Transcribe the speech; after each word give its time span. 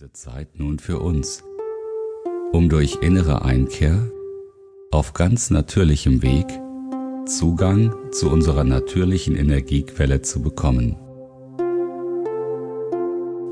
diese 0.00 0.12
Zeit 0.12 0.58
nun 0.58 0.78
für 0.78 0.98
uns, 0.98 1.44
um 2.52 2.70
durch 2.70 3.02
innere 3.02 3.42
Einkehr 3.42 4.10
auf 4.90 5.12
ganz 5.12 5.50
natürlichem 5.50 6.22
Weg 6.22 6.46
Zugang 7.26 7.94
zu 8.10 8.30
unserer 8.30 8.64
natürlichen 8.64 9.36
Energiequelle 9.36 10.22
zu 10.22 10.40
bekommen. 10.40 10.96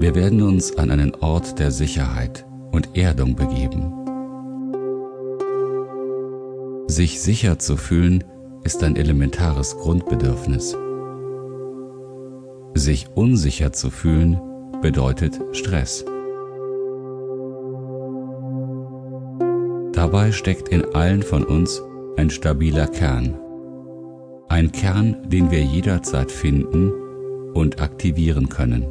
Wir 0.00 0.14
werden 0.14 0.40
uns 0.40 0.78
an 0.78 0.90
einen 0.90 1.14
Ort 1.16 1.58
der 1.58 1.70
Sicherheit 1.70 2.46
und 2.72 2.96
Erdung 2.96 3.36
begeben. 3.36 3.92
Sich 6.86 7.20
sicher 7.20 7.58
zu 7.58 7.76
fühlen 7.76 8.24
ist 8.64 8.82
ein 8.82 8.96
elementares 8.96 9.76
Grundbedürfnis. 9.76 10.74
Sich 12.72 13.08
unsicher 13.14 13.74
zu 13.74 13.90
fühlen 13.90 14.40
bedeutet 14.80 15.38
Stress. 15.52 16.06
Dabei 19.98 20.30
steckt 20.30 20.68
in 20.68 20.84
allen 20.94 21.24
von 21.24 21.42
uns 21.42 21.82
ein 22.16 22.30
stabiler 22.30 22.86
Kern. 22.86 23.36
Ein 24.48 24.70
Kern, 24.70 25.28
den 25.28 25.50
wir 25.50 25.60
jederzeit 25.60 26.30
finden 26.30 26.92
und 27.52 27.82
aktivieren 27.82 28.48
können. 28.48 28.86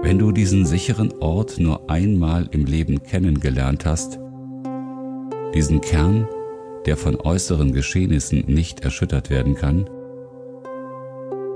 Wenn 0.00 0.18
du 0.18 0.32
diesen 0.32 0.64
sicheren 0.64 1.12
Ort 1.20 1.58
nur 1.58 1.90
einmal 1.90 2.48
im 2.50 2.64
Leben 2.64 3.02
kennengelernt 3.02 3.84
hast, 3.84 4.18
diesen 5.54 5.82
Kern, 5.82 6.26
der 6.86 6.96
von 6.96 7.16
äußeren 7.16 7.72
Geschehnissen 7.72 8.44
nicht 8.46 8.80
erschüttert 8.80 9.28
werden 9.28 9.54
kann, 9.54 9.84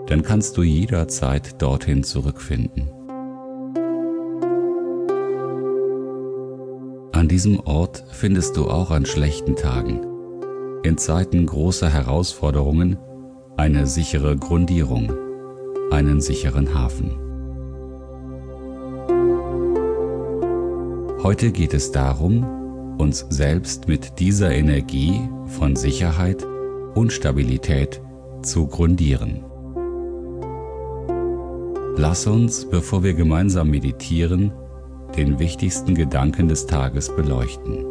dann 0.06 0.20
kannst 0.20 0.54
du 0.58 0.62
jederzeit 0.62 1.62
dorthin 1.62 2.04
zurückfinden. 2.04 2.99
An 7.20 7.28
diesem 7.28 7.60
Ort 7.60 8.02
findest 8.12 8.56
du 8.56 8.70
auch 8.70 8.90
an 8.90 9.04
schlechten 9.04 9.54
Tagen, 9.54 10.00
in 10.82 10.96
Zeiten 10.96 11.44
großer 11.44 11.90
Herausforderungen, 11.90 12.96
eine 13.58 13.86
sichere 13.86 14.38
Grundierung, 14.38 15.12
einen 15.90 16.22
sicheren 16.22 16.74
Hafen. 16.74 17.10
Heute 21.22 21.52
geht 21.52 21.74
es 21.74 21.92
darum, 21.92 22.96
uns 22.96 23.26
selbst 23.28 23.86
mit 23.86 24.18
dieser 24.18 24.52
Energie 24.52 25.20
von 25.58 25.76
Sicherheit 25.76 26.46
und 26.94 27.12
Stabilität 27.12 28.00
zu 28.40 28.66
grundieren. 28.66 29.44
Lass 31.98 32.26
uns, 32.26 32.64
bevor 32.64 33.02
wir 33.02 33.12
gemeinsam 33.12 33.68
meditieren, 33.68 34.52
den 35.16 35.38
wichtigsten 35.38 35.94
Gedanken 35.94 36.48
des 36.48 36.66
Tages 36.66 37.14
beleuchten. 37.14 37.84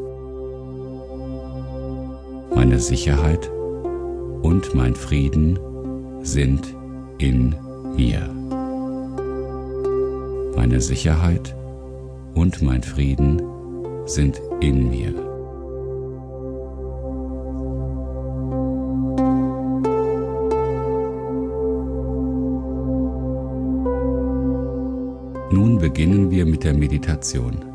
Meine 2.56 2.80
Sicherheit 2.80 3.50
und 4.42 4.74
mein 4.74 4.96
Frieden 4.96 5.60
sind 6.22 6.76
in 7.18 7.56
mir. 7.96 8.30
Meine 10.56 10.82
Sicherheit 10.82 11.56
und 12.36 12.62
mein 12.62 12.84
Frieden 12.84 13.42
sind 14.06 14.42
in 14.60 14.90
mir. 14.90 15.29
Beginnen 25.90 26.30
wir 26.30 26.46
mit 26.46 26.64
der 26.64 26.76
Meditation. 26.76 27.66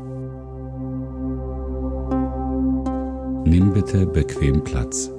Nimm 3.43 3.73
bitte 3.73 4.05
bequem 4.05 4.63
Platz. 4.63 5.11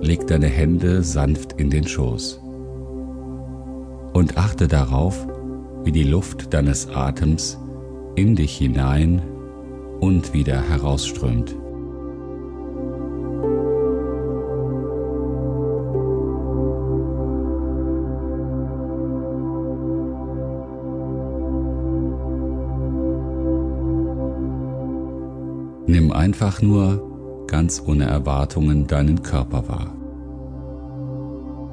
Leg 0.00 0.24
deine 0.28 0.46
Hände 0.46 1.02
sanft 1.02 1.54
in 1.54 1.70
den 1.70 1.88
Schoß 1.88 2.40
und 4.12 4.38
achte 4.38 4.68
darauf, 4.68 5.26
wie 5.82 5.92
die 5.92 6.04
Luft 6.04 6.54
deines 6.54 6.88
Atems 6.90 7.58
in 8.14 8.36
dich 8.36 8.56
hinein 8.56 9.22
und 9.98 10.32
wieder 10.32 10.62
herausströmt. 10.62 11.56
Nimm 25.88 26.12
einfach 26.12 26.60
nur 26.60 27.46
ganz 27.46 27.82
ohne 27.86 28.04
Erwartungen 28.04 28.86
deinen 28.86 29.22
Körper 29.22 29.66
wahr. 29.68 29.94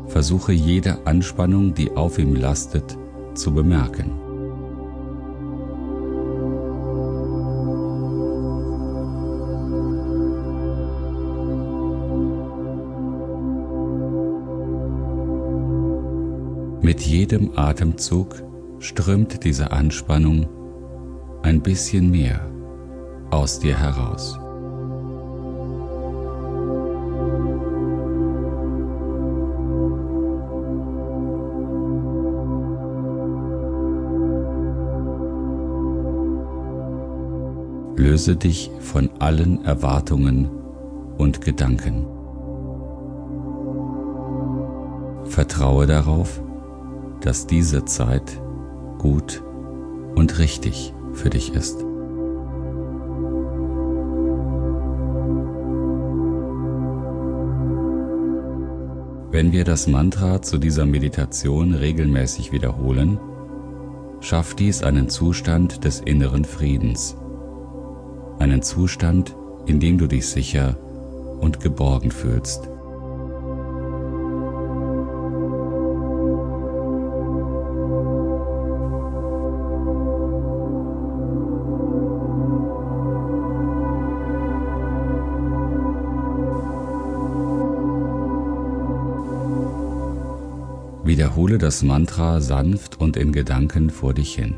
Versuche 0.08 0.54
jede 0.54 1.06
Anspannung, 1.06 1.74
die 1.74 1.92
auf 1.92 2.18
ihm 2.18 2.34
lastet, 2.34 2.98
zu 3.34 3.54
bemerken. 3.54 4.12
Mit 16.82 17.02
jedem 17.02 17.52
Atemzug 17.58 18.42
strömt 18.80 19.44
diese 19.44 19.72
Anspannung 19.72 20.48
ein 21.42 21.60
bisschen 21.62 22.12
mehr 22.12 22.55
aus 23.36 23.60
dir 23.60 23.78
heraus. 23.78 24.40
Löse 37.98 38.36
dich 38.38 38.72
von 38.80 39.10
allen 39.20 39.66
Erwartungen 39.66 40.50
und 41.18 41.42
Gedanken. 41.42 42.06
Vertraue 45.26 45.88
darauf, 45.88 46.42
dass 47.22 47.48
diese 47.48 47.84
Zeit 47.84 48.40
gut 49.00 49.44
und 50.16 50.40
richtig 50.40 50.94
für 51.14 51.30
dich 51.30 51.54
ist. 51.54 51.84
Wenn 59.36 59.52
wir 59.52 59.66
das 59.66 59.88
Mantra 59.88 60.42
zu 60.42 60.58
dieser 60.58 60.86
Meditation 60.86 61.74
regelmäßig 61.74 62.54
wiederholen, 62.54 63.20
schafft 64.22 64.60
dies 64.60 64.82
einen 64.82 65.10
Zustand 65.10 65.84
des 65.84 66.00
inneren 66.00 66.46
Friedens. 66.46 67.18
Einen 68.40 68.62
Zustand, 68.62 69.36
in 69.66 69.82
dem 69.82 69.98
du 69.98 70.08
dich 70.08 70.28
sicher 70.28 70.78
und 71.42 71.60
geborgen 71.60 72.12
fühlst. 72.12 72.70
Wiederhole 91.06 91.60
das 91.60 91.84
Mantra 91.84 92.42
sanft 92.42 93.00
und 93.00 93.16
in 93.16 93.32
Gedanken 93.32 93.92
vor 93.92 94.16
dich 94.16 94.34
hin. 94.34 94.56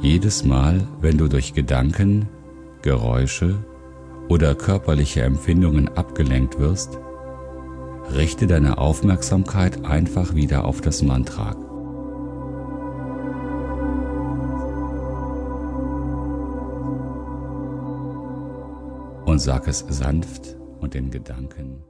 Jedes 0.00 0.42
Mal, 0.42 0.88
wenn 1.02 1.18
du 1.18 1.28
durch 1.28 1.52
Gedanken, 1.52 2.28
Geräusche 2.80 3.56
oder 4.28 4.54
körperliche 4.54 5.20
Empfindungen 5.20 5.88
abgelenkt 5.88 6.58
wirst, 6.58 6.98
richte 8.14 8.46
deine 8.46 8.78
Aufmerksamkeit 8.78 9.84
einfach 9.84 10.34
wieder 10.34 10.64
auf 10.64 10.80
das 10.80 11.02
Mantra. 11.02 11.52
Und 19.24 19.38
sag 19.40 19.68
es 19.68 19.84
sanft 19.88 20.56
und 20.80 20.94
in 20.94 21.10
Gedanken. 21.10 21.82